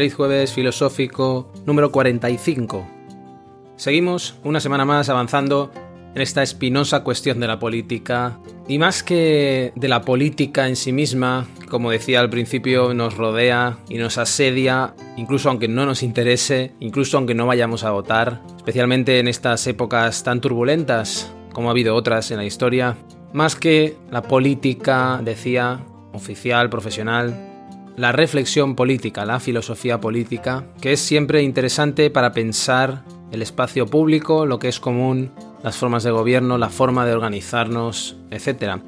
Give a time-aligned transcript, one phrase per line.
[0.00, 2.88] Feliz jueves filosófico número 45.
[3.76, 5.70] Seguimos una semana más avanzando
[6.14, 10.90] en esta espinosa cuestión de la política y más que de la política en sí
[10.90, 16.72] misma, como decía al principio, nos rodea y nos asedia, incluso aunque no nos interese,
[16.80, 21.94] incluso aunque no vayamos a votar, especialmente en estas épocas tan turbulentas como ha habido
[21.94, 22.96] otras en la historia,
[23.34, 27.49] más que la política, decía, oficial, profesional,
[28.00, 34.46] la reflexión política, la filosofía política, que es siempre interesante para pensar el espacio público,
[34.46, 35.30] lo que es común,
[35.62, 38.80] las formas de gobierno, la forma de organizarnos, etc.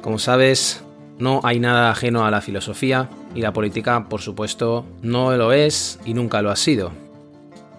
[0.00, 0.84] Como sabes,
[1.18, 5.98] no hay nada ajeno a la filosofía y la política, por supuesto, no lo es
[6.04, 6.92] y nunca lo ha sido.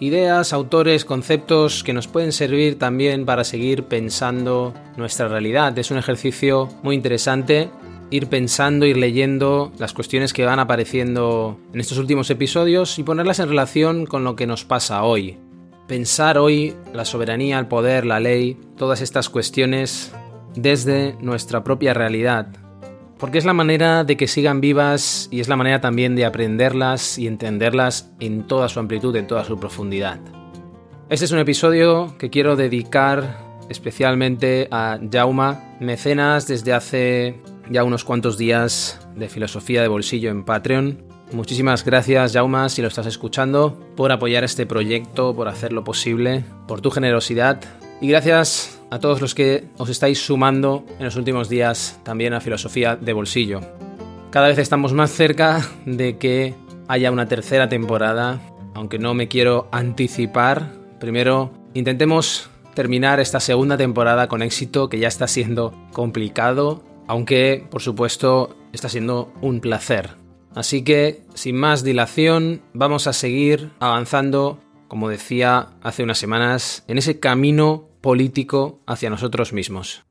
[0.02, 5.78] Ideas, autores, conceptos que nos pueden servir también para seguir pensando nuestra realidad.
[5.80, 7.70] Es un ejercicio muy interesante
[8.14, 13.40] ir pensando, ir leyendo las cuestiones que van apareciendo en estos últimos episodios y ponerlas
[13.40, 15.40] en relación con lo que nos pasa hoy.
[15.88, 20.14] Pensar hoy la soberanía, el poder, la ley, todas estas cuestiones
[20.56, 22.50] desde nuestra propia realidad.
[23.18, 27.18] Porque es la manera de que sigan vivas y es la manera también de aprenderlas
[27.18, 30.20] y entenderlas en toda su amplitud, en toda su profundidad.
[31.10, 38.04] Este es un episodio que quiero dedicar especialmente a Jauma, mecenas desde hace ya unos
[38.04, 41.04] cuantos días de filosofía de bolsillo en Patreon.
[41.32, 46.82] Muchísimas gracias, Jauma, si lo estás escuchando, por apoyar este proyecto, por hacerlo posible, por
[46.82, 47.60] tu generosidad.
[48.02, 52.42] Y gracias a todos los que os estáis sumando en los últimos días también a
[52.42, 53.62] filosofía de bolsillo.
[54.30, 56.54] Cada vez estamos más cerca de que
[56.88, 58.42] haya una tercera temporada,
[58.76, 60.72] aunque no me quiero anticipar.
[61.00, 67.82] Primero, intentemos terminar esta segunda temporada con éxito, que ya está siendo complicado aunque por
[67.82, 70.12] supuesto está siendo un placer.
[70.56, 76.98] Así que, sin más dilación, vamos a seguir avanzando, como decía hace unas semanas, en
[76.98, 80.06] ese camino político hacia nosotros mismos.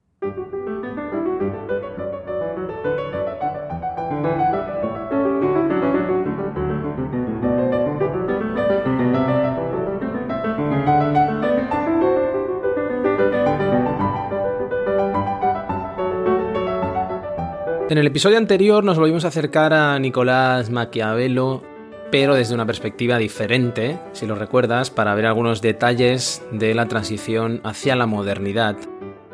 [17.93, 21.63] En el episodio anterior nos volvimos a acercar a Nicolás Maquiavelo,
[22.11, 27.61] pero desde una perspectiva diferente, si lo recuerdas, para ver algunos detalles de la transición
[27.65, 28.79] hacia la modernidad,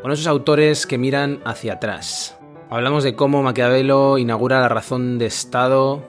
[0.03, 2.37] con esos autores que miran hacia atrás.
[2.69, 6.03] Hablamos de cómo Maquiavelo inaugura la razón de Estado,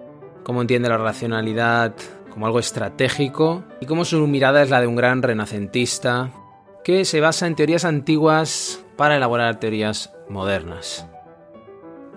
[0.44, 1.94] cómo entiende la racionalidad
[2.32, 6.32] como algo estratégico y cómo su mirada es la de un gran renacentista
[6.84, 11.06] que se basa en teorías antiguas para elaborar teorías modernas.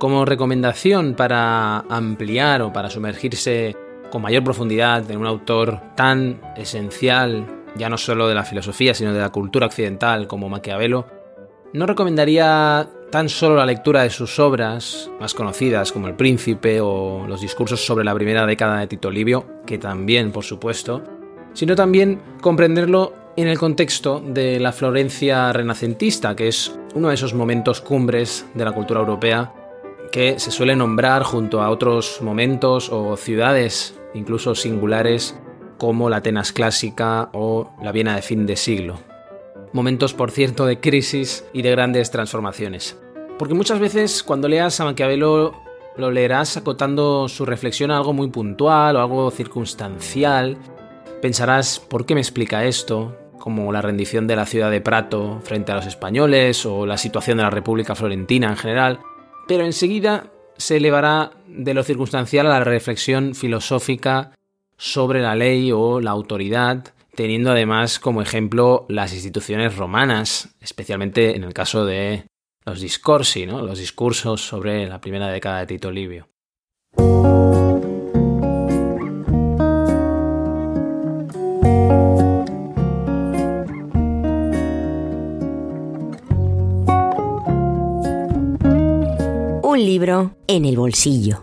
[0.02, 3.76] Como recomendación para ampliar o para sumergirse
[4.10, 7.46] con mayor profundidad en un autor tan esencial,
[7.76, 11.06] ya no solo de la filosofía, sino de la cultura occidental como Maquiavelo,
[11.72, 17.24] no recomendaría tan solo la lectura de sus obras más conocidas como El Príncipe o
[17.28, 21.04] los discursos sobre la primera década de Tito Livio, que también, por supuesto,
[21.52, 27.34] sino también comprenderlo en el contexto de la Florencia renacentista, que es uno de esos
[27.34, 29.52] momentos cumbres de la cultura europea
[30.12, 35.36] que se suele nombrar junto a otros momentos o ciudades, incluso singulares,
[35.78, 39.00] como la Atenas clásica o la Viena de fin de siglo.
[39.72, 43.00] Momentos, por cierto, de crisis y de grandes transformaciones.
[43.38, 45.54] Porque muchas veces cuando leas a Maquiavelo
[45.96, 50.58] lo leerás acotando su reflexión a algo muy puntual o algo circunstancial.
[51.20, 53.18] Pensarás, ¿por qué me explica esto?
[53.38, 57.38] como la rendición de la ciudad de Prato frente a los españoles o la situación
[57.38, 59.00] de la República Florentina en general
[59.52, 64.32] pero enseguida se elevará de lo circunstancial a la reflexión filosófica
[64.78, 71.44] sobre la ley o la autoridad, teniendo además como ejemplo las instituciones romanas, especialmente en
[71.44, 72.24] el caso de
[72.64, 73.60] los discorsi, ¿no?
[73.60, 76.28] los discursos sobre la primera década de Tito Livio.
[89.72, 91.40] Un libro en el bolsillo.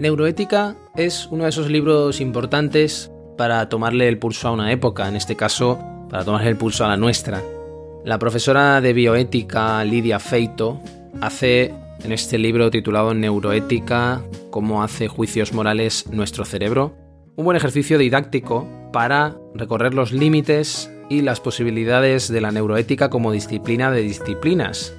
[0.00, 5.16] Neuroética es uno de esos libros importantes para tomarle el pulso a una época, en
[5.16, 7.42] este caso para tomarle el pulso a la nuestra.
[8.06, 10.80] La profesora de bioética Lidia Feito
[11.20, 14.22] hace en este libro titulado Neuroética,
[14.56, 16.96] cómo hace juicios morales nuestro cerebro,
[17.36, 23.32] un buen ejercicio didáctico para recorrer los límites y las posibilidades de la neuroética como
[23.32, 24.94] disciplina de disciplinas.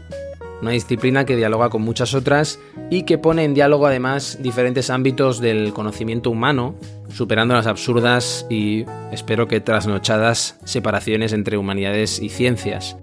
[0.62, 2.60] Una disciplina que dialoga con muchas otras
[2.92, 6.76] y que pone en diálogo además diferentes ámbitos del conocimiento humano,
[7.10, 12.96] superando las absurdas y espero que trasnochadas separaciones entre humanidades y ciencias.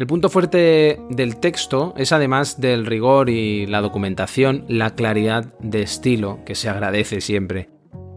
[0.00, 5.82] El punto fuerte del texto es además del rigor y la documentación, la claridad de
[5.82, 7.68] estilo que se agradece siempre.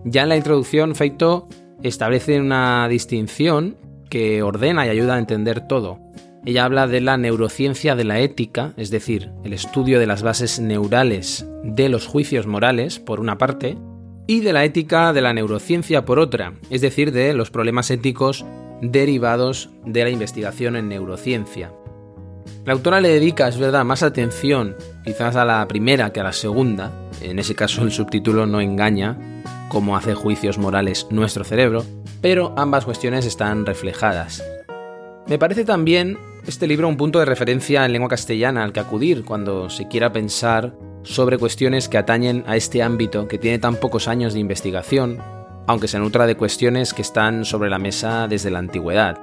[0.05, 1.49] Ya en la introducción, Feito
[1.81, 3.75] establece una distinción
[4.09, 5.99] que ordena y ayuda a entender todo.
[6.45, 10.61] Ella habla de la neurociencia de la ética, es decir, el estudio de las bases
[10.61, 13.77] neurales de los juicios morales, por una parte,
[14.25, 18.45] y de la ética de la neurociencia por otra, es decir, de los problemas éticos
[18.91, 21.71] derivados de la investigación en neurociencia.
[22.65, 26.33] La autora le dedica, es verdad, más atención quizás a la primera que a la
[26.33, 26.91] segunda,
[27.21, 29.17] en ese caso el subtítulo no engaña,
[29.69, 31.83] cómo hace juicios morales nuestro cerebro,
[32.21, 34.43] pero ambas cuestiones están reflejadas.
[35.27, 39.23] Me parece también este libro un punto de referencia en lengua castellana al que acudir
[39.23, 44.07] cuando se quiera pensar sobre cuestiones que atañen a este ámbito que tiene tan pocos
[44.07, 45.21] años de investigación
[45.67, 49.19] aunque se nutra de cuestiones que están sobre la mesa desde la antigüedad.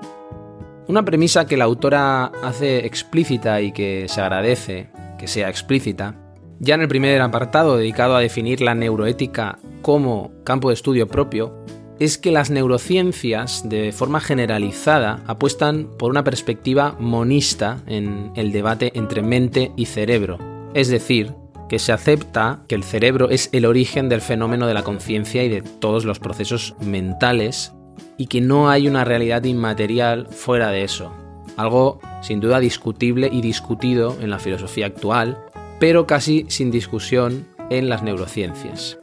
[0.86, 6.16] Una premisa que la autora hace explícita y que se agradece que sea explícita,
[6.58, 11.64] ya en el primer apartado dedicado a definir la neuroética como campo de estudio propio,
[11.98, 18.92] es que las neurociencias, de forma generalizada, apuestan por una perspectiva monista en el debate
[18.94, 20.38] entre mente y cerebro,
[20.74, 21.34] es decir,
[21.70, 25.48] que se acepta que el cerebro es el origen del fenómeno de la conciencia y
[25.48, 27.72] de todos los procesos mentales
[28.16, 31.12] y que no hay una realidad inmaterial fuera de eso.
[31.56, 35.38] Algo sin duda discutible y discutido en la filosofía actual,
[35.78, 38.98] pero casi sin discusión en las neurociencias.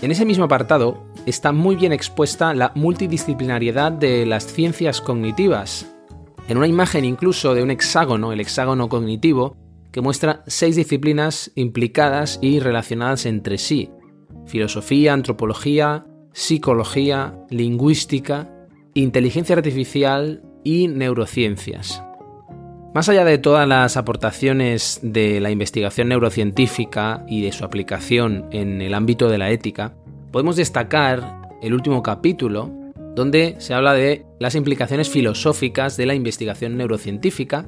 [0.00, 5.92] En ese mismo apartado está muy bien expuesta la multidisciplinariedad de las ciencias cognitivas.
[6.46, 9.56] En una imagen incluso de un hexágono, el hexágono cognitivo,
[9.96, 13.88] que muestra seis disciplinas implicadas y relacionadas entre sí.
[14.44, 16.04] Filosofía, antropología,
[16.34, 18.52] psicología, lingüística,
[18.92, 22.02] inteligencia artificial y neurociencias.
[22.92, 28.82] Más allá de todas las aportaciones de la investigación neurocientífica y de su aplicación en
[28.82, 29.94] el ámbito de la ética,
[30.30, 32.70] podemos destacar el último capítulo,
[33.14, 37.66] donde se habla de las implicaciones filosóficas de la investigación neurocientífica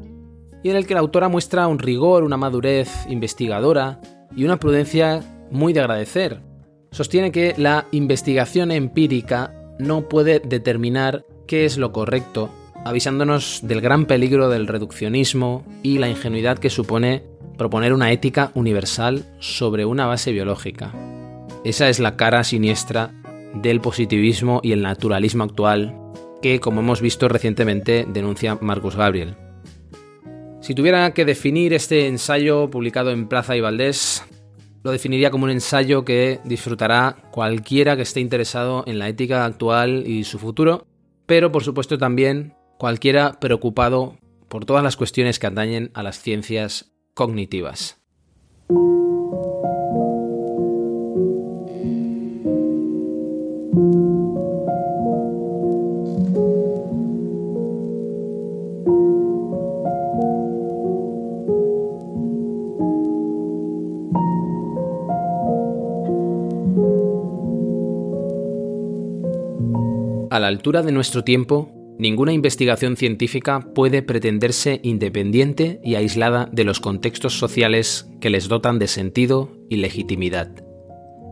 [0.63, 4.01] y en el que la autora muestra un rigor, una madurez investigadora
[4.35, 6.43] y una prudencia muy de agradecer.
[6.91, 12.51] Sostiene que la investigación empírica no puede determinar qué es lo correcto,
[12.85, 17.25] avisándonos del gran peligro del reduccionismo y la ingenuidad que supone
[17.57, 20.93] proponer una ética universal sobre una base biológica.
[21.65, 23.12] Esa es la cara siniestra
[23.55, 25.95] del positivismo y el naturalismo actual
[26.41, 29.48] que, como hemos visto recientemente, denuncia Marcus Gabriel.
[30.61, 34.25] Si tuviera que definir este ensayo publicado en Plaza y Valdés,
[34.83, 40.05] lo definiría como un ensayo que disfrutará cualquiera que esté interesado en la ética actual
[40.07, 40.87] y su futuro,
[41.27, 44.17] pero por supuesto también cualquiera preocupado
[44.49, 48.00] por todas las cuestiones que atañen a las ciencias cognitivas.
[70.38, 76.62] A la altura de nuestro tiempo, ninguna investigación científica puede pretenderse independiente y aislada de
[76.62, 80.54] los contextos sociales que les dotan de sentido y legitimidad.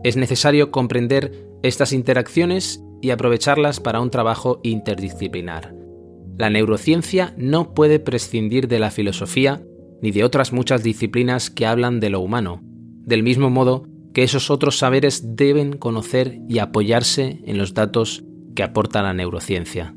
[0.03, 5.73] Es necesario comprender estas interacciones y aprovecharlas para un trabajo interdisciplinar.
[6.37, 9.63] La neurociencia no puede prescindir de la filosofía
[10.01, 12.59] ni de otras muchas disciplinas que hablan de lo humano,
[13.05, 18.25] del mismo modo que esos otros saberes deben conocer y apoyarse en los datos
[18.57, 19.93] que aporta la neurociencia.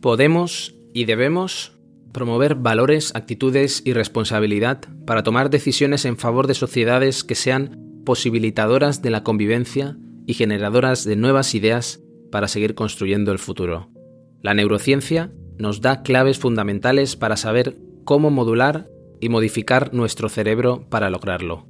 [0.00, 1.78] Podemos y debemos
[2.10, 9.02] promover valores, actitudes y responsabilidad para tomar decisiones en favor de sociedades que sean posibilitadoras
[9.02, 12.00] de la convivencia y generadoras de nuevas ideas
[12.32, 13.90] para seguir construyendo el futuro.
[14.40, 17.76] La neurociencia nos da claves fundamentales para saber
[18.06, 18.88] cómo modular
[19.20, 21.68] y modificar nuestro cerebro para lograrlo.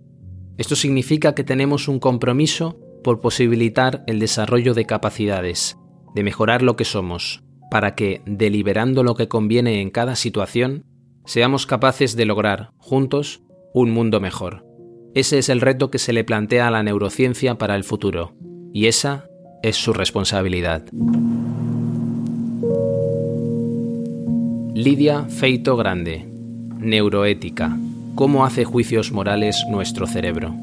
[0.56, 5.76] Esto significa que tenemos un compromiso por posibilitar el desarrollo de capacidades,
[6.14, 10.84] de mejorar lo que somos, para que, deliberando lo que conviene en cada situación,
[11.24, 14.66] seamos capaces de lograr, juntos, un mundo mejor.
[15.14, 18.34] Ese es el reto que se le plantea a la neurociencia para el futuro,
[18.72, 19.26] y esa
[19.62, 20.84] es su responsabilidad.
[24.74, 26.26] Lidia Feito Grande,
[26.78, 27.76] Neuroética.
[28.14, 30.54] ¿Cómo hace juicios morales nuestro cerebro?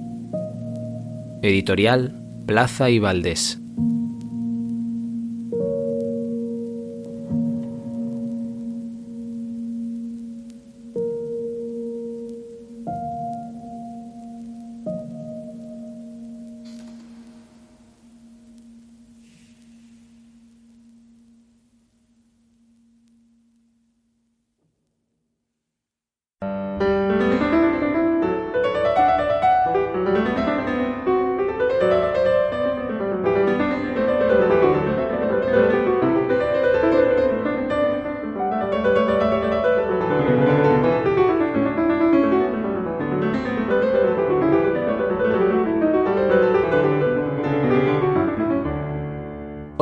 [1.42, 3.60] Editorial Plaza y Valdés.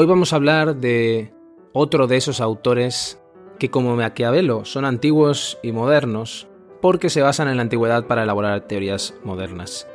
[0.06, 1.34] Hoy vamos a hablar de
[1.74, 3.20] otro de esos autores
[3.58, 6.48] que como Maquiavelo son antiguos y modernos
[6.80, 9.88] porque se basan en la antigüedad para elaborar teorías modernas.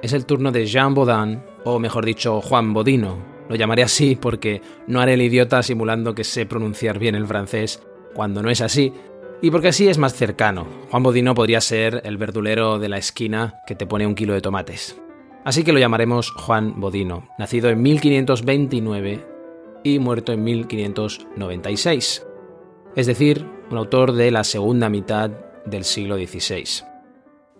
[0.00, 3.18] Es el turno de Jean Baudin, o mejor dicho, Juan Bodino.
[3.48, 7.82] Lo llamaré así porque no haré el idiota simulando que sé pronunciar bien el francés
[8.14, 8.92] cuando no es así,
[9.40, 10.68] y porque así es más cercano.
[10.88, 14.40] Juan Bodino podría ser el verdulero de la esquina que te pone un kilo de
[14.40, 15.02] tomates.
[15.44, 19.31] Así que lo llamaremos Juan Bodino, nacido en 1529
[19.82, 22.26] y muerto en 1596,
[22.96, 25.30] es decir, un autor de la segunda mitad
[25.64, 26.84] del siglo XVI.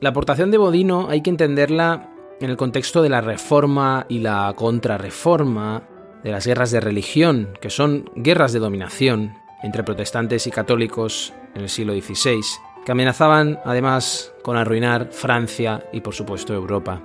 [0.01, 2.11] La aportación de Bodino hay que entenderla
[2.41, 5.89] en el contexto de la reforma y la contrarreforma,
[6.25, 11.63] de las guerras de religión, que son guerras de dominación entre protestantes y católicos en
[11.63, 12.41] el siglo XVI,
[12.85, 17.01] que amenazaban además con arruinar Francia y por supuesto Europa.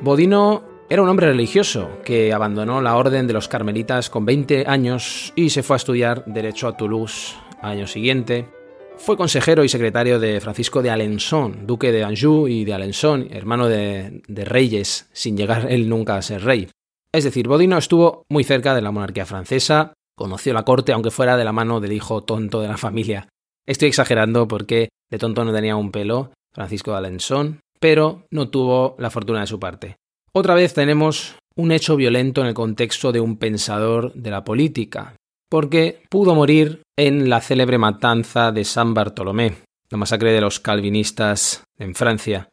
[0.00, 5.32] Bodino era un hombre religioso que abandonó la orden de los carmelitas con 20 años
[5.34, 8.48] y se fue a estudiar Derecho a Toulouse al año siguiente.
[8.96, 13.66] Fue consejero y secretario de Francisco de Alençon, duque de Anjou y de Alençon, hermano
[13.66, 16.68] de, de reyes, sin llegar él nunca a ser rey.
[17.12, 21.36] Es decir, Bodino estuvo muy cerca de la monarquía francesa, conoció la corte aunque fuera
[21.36, 23.26] de la mano del hijo tonto de la familia.
[23.66, 28.94] Estoy exagerando porque de tonto no tenía un pelo, Francisco de Alençon, pero no tuvo
[29.00, 29.96] la fortuna de su parte.
[30.36, 35.14] Otra vez tenemos un hecho violento en el contexto de un pensador de la política,
[35.48, 39.54] porque pudo morir en la célebre matanza de San Bartolomé,
[39.90, 42.48] la masacre de los calvinistas en Francia.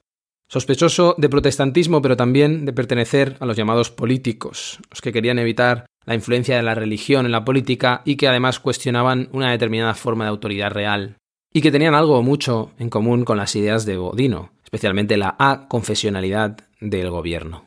[0.48, 5.88] Sospechoso de protestantismo, pero también de pertenecer a los llamados políticos, los que querían evitar
[6.06, 10.26] la influencia de la religión en la política y que además cuestionaban una determinada forma
[10.26, 11.16] de autoridad real,
[11.52, 16.60] y que tenían algo mucho en común con las ideas de Bodino, especialmente la aconfesionalidad
[16.82, 17.64] del gobierno.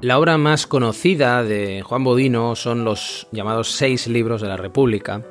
[0.00, 5.22] La obra más conocida de Juan Bodino son los llamados seis libros de la República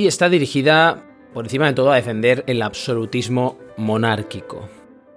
[0.00, 1.04] y está dirigida
[1.34, 4.66] por encima de todo a defender el absolutismo monárquico.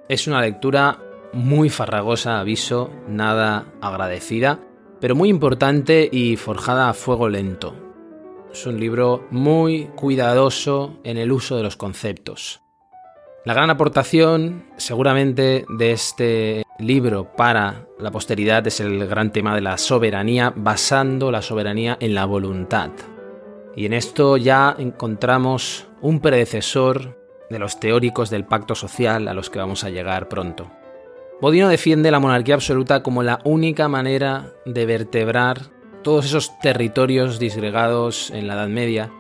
[0.09, 0.99] Es una lectura
[1.31, 4.59] muy farragosa, aviso, nada agradecida,
[4.99, 7.75] pero muy importante y forjada a fuego lento.
[8.51, 12.61] Es un libro muy cuidadoso en el uso de los conceptos.
[13.45, 19.61] La gran aportación, seguramente, de este libro para la posteridad es el gran tema de
[19.61, 22.91] la soberanía, basando la soberanía en la voluntad.
[23.75, 27.17] Y en esto ya encontramos un predecesor
[27.49, 30.71] de los teóricos del pacto social a los que vamos a llegar pronto.
[31.41, 35.61] Bodino defiende la monarquía absoluta como la única manera de vertebrar
[36.03, 39.11] todos esos territorios disgregados en la Edad Media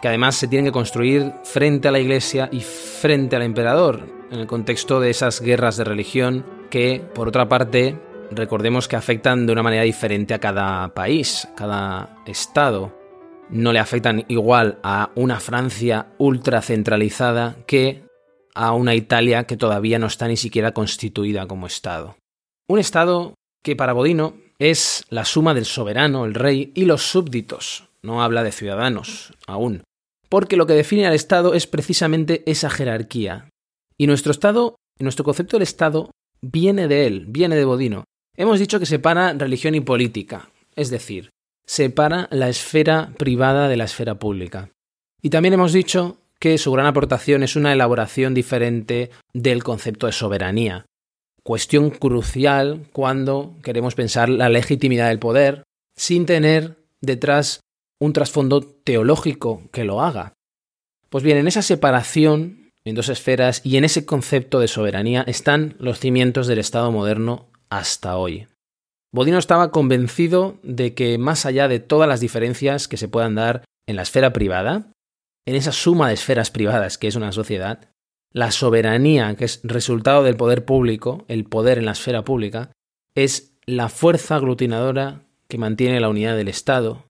[0.00, 4.40] que además se tienen que construir frente a la Iglesia y frente al emperador, en
[4.40, 7.98] el contexto de esas guerras de religión que, por otra parte,
[8.30, 12.97] recordemos que afectan de una manera diferente a cada país, cada estado.
[13.50, 18.02] No le afectan igual a una Francia ultra centralizada que
[18.54, 22.16] a una Italia que todavía no está ni siquiera constituida como Estado.
[22.68, 27.88] Un Estado que para Bodino es la suma del soberano, el rey, y los súbditos.
[28.02, 29.84] No habla de ciudadanos, aún.
[30.28, 33.48] Porque lo que define al Estado es precisamente esa jerarquía.
[33.96, 38.04] Y nuestro Estado, nuestro concepto del Estado, viene de él, viene de Bodino.
[38.36, 41.30] Hemos dicho que separa religión y política, es decir,
[41.68, 44.70] separa la esfera privada de la esfera pública.
[45.20, 50.12] Y también hemos dicho que su gran aportación es una elaboración diferente del concepto de
[50.12, 50.86] soberanía,
[51.42, 57.60] cuestión crucial cuando queremos pensar la legitimidad del poder sin tener detrás
[58.00, 60.32] un trasfondo teológico que lo haga.
[61.10, 65.74] Pues bien, en esa separación en dos esferas y en ese concepto de soberanía están
[65.78, 68.46] los cimientos del Estado moderno hasta hoy.
[69.12, 73.64] Bodino estaba convencido de que más allá de todas las diferencias que se puedan dar
[73.86, 74.92] en la esfera privada,
[75.46, 77.90] en esa suma de esferas privadas que es una sociedad,
[78.32, 82.72] la soberanía, que es resultado del poder público, el poder en la esfera pública,
[83.14, 87.06] es la fuerza aglutinadora que mantiene la unidad del Estado.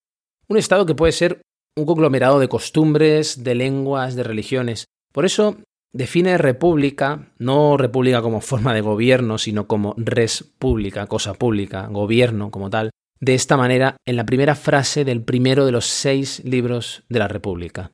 [0.46, 1.42] Un Estado que puede ser
[1.76, 4.86] un conglomerado de costumbres, de lenguas, de religiones.
[5.12, 5.56] Por eso
[5.92, 12.50] define república, no república como forma de gobierno, sino como res pública, cosa pública, gobierno
[12.50, 12.90] como tal,
[13.20, 17.28] de esta manera en la primera frase del primero de los seis libros de la
[17.28, 17.90] República.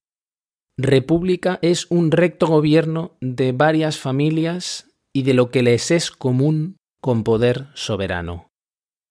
[0.76, 6.76] República es un recto gobierno de varias familias y de lo que les es común
[7.00, 8.48] con poder soberano.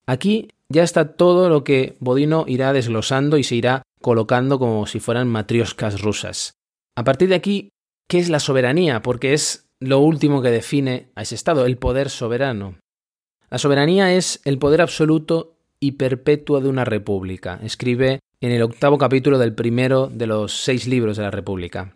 [0.06, 5.00] Aquí ya está todo lo que Bodino irá desglosando y se irá colocando como si
[5.00, 6.54] fueran matrioscas rusas.
[6.96, 7.70] A partir de aquí,
[8.14, 9.02] ¿qué es la soberanía?
[9.02, 12.76] Porque es lo último que define a ese Estado, el poder soberano.
[13.50, 19.00] La soberanía es el poder absoluto y perpetuo de una república, escribe en el octavo
[19.00, 21.96] capítulo del primero de los seis libros de la República.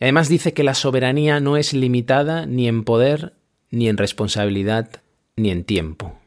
[0.00, 3.34] Además dice que la soberanía no es limitada ni en poder,
[3.70, 4.90] ni en responsabilidad,
[5.36, 6.18] ni en tiempo.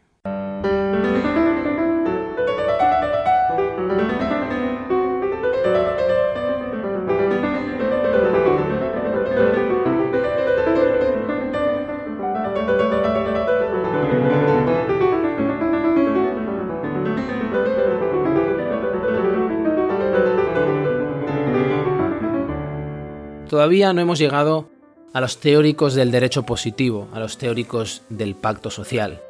[23.67, 24.69] Todavía no hemos llegado
[25.11, 29.21] a los teóricos del derecho positivo, a los teóricos del pacto social.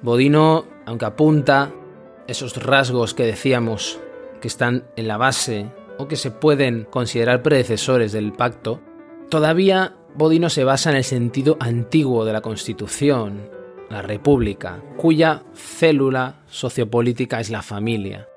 [0.00, 1.70] Bodino, aunque apunta
[2.26, 4.00] esos rasgos que decíamos
[4.40, 5.66] que están en la base
[5.98, 8.80] o que se pueden considerar predecesores del pacto,
[9.28, 13.50] todavía Bodino se basa en el sentido antiguo de la Constitución,
[13.90, 18.28] la República, cuya célula sociopolítica es la familia.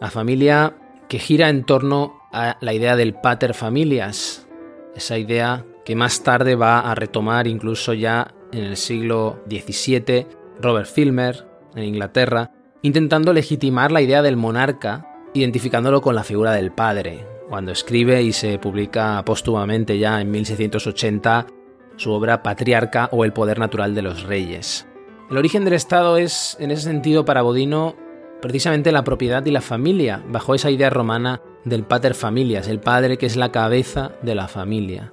[0.00, 0.78] La familia
[1.10, 4.47] que gira en torno a la idea del pater familias,
[4.98, 10.26] esa idea que más tarde va a retomar incluso ya en el siglo XVII
[10.60, 16.72] Robert Filmer en Inglaterra, intentando legitimar la idea del monarca, identificándolo con la figura del
[16.72, 21.46] padre, cuando escribe y se publica póstumamente ya en 1680
[21.96, 24.86] su obra Patriarca o el poder natural de los reyes.
[25.30, 27.96] El origen del Estado es, en ese sentido, para Bodino,
[28.40, 33.18] precisamente la propiedad y la familia, bajo esa idea romana del pater familias, el padre
[33.18, 35.12] que es la cabeza de la familia.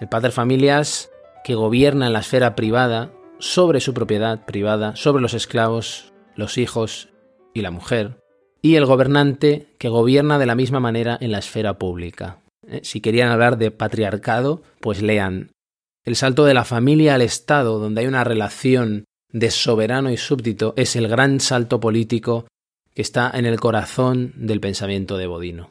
[0.00, 1.10] El pater familias
[1.44, 7.08] que gobierna en la esfera privada sobre su propiedad privada, sobre los esclavos, los hijos
[7.54, 8.20] y la mujer.
[8.62, 12.40] Y el gobernante que gobierna de la misma manera en la esfera pública.
[12.66, 15.50] Eh, si querían hablar de patriarcado, pues lean
[16.04, 20.72] El salto de la familia al Estado, donde hay una relación de soberano y súbdito,
[20.76, 22.46] es el gran salto político
[22.96, 25.70] que está en el corazón del pensamiento de Bodino.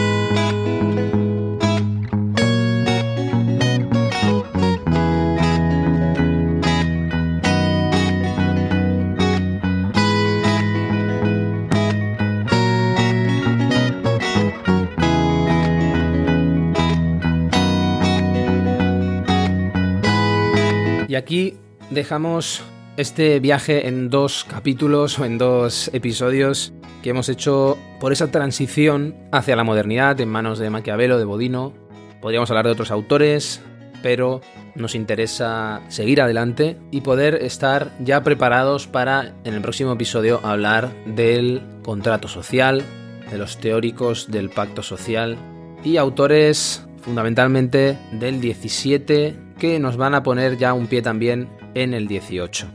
[21.11, 21.55] Y aquí
[21.89, 22.63] dejamos
[22.95, 26.71] este viaje en dos capítulos o en dos episodios
[27.03, 31.73] que hemos hecho por esa transición hacia la modernidad en manos de Maquiavelo, de Bodino.
[32.21, 33.59] Podríamos hablar de otros autores,
[34.01, 34.39] pero
[34.75, 40.93] nos interesa seguir adelante y poder estar ya preparados para en el próximo episodio hablar
[41.05, 42.85] del contrato social,
[43.29, 45.35] de los teóricos del pacto social
[45.83, 51.93] y autores fundamentalmente del 17 que nos van a poner ya un pie también en
[51.93, 52.65] el 18.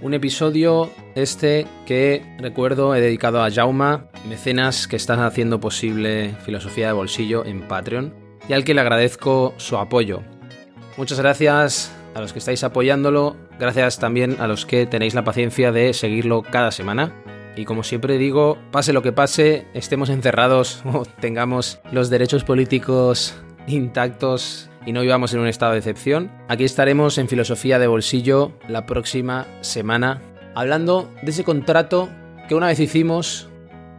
[0.00, 6.86] Un episodio este que recuerdo he dedicado a Jauma, mecenas que están haciendo posible Filosofía
[6.86, 8.14] de Bolsillo en Patreon
[8.48, 10.22] y al que le agradezco su apoyo.
[10.96, 15.72] Muchas gracias a los que estáis apoyándolo, gracias también a los que tenéis la paciencia
[15.72, 17.12] de seguirlo cada semana.
[17.56, 23.34] Y como siempre digo, pase lo que pase, estemos encerrados o tengamos los derechos políticos
[23.66, 28.52] intactos y no vivamos en un estado de excepción, aquí estaremos en Filosofía de Bolsillo
[28.68, 30.20] la próxima semana
[30.54, 32.08] hablando de ese contrato
[32.48, 33.48] que una vez hicimos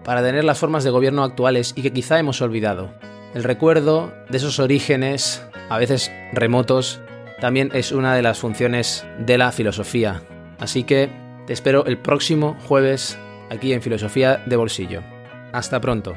[0.04, 2.94] para tener las formas de gobierno actuales y que quizá hemos olvidado.
[3.34, 7.02] El recuerdo de esos orígenes, a veces remotos,
[7.40, 10.22] también es una de las funciones de la filosofía.
[10.60, 11.10] Así que
[11.48, 13.18] te espero el próximo jueves
[13.50, 15.02] aquí en Filosofía de Bolsillo.
[15.52, 16.16] Hasta pronto.